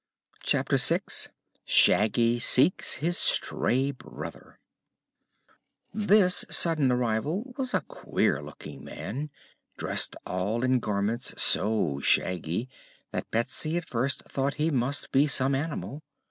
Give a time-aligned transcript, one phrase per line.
[0.41, 1.29] Chapter Six
[1.63, 4.57] Shaggy Seeks his Stray Brother
[5.93, 9.29] This sudden arrival was a queer looking man,
[9.77, 12.67] dressed all in garments so shaggy
[13.11, 16.01] that Betsy at first thought he must be some animal.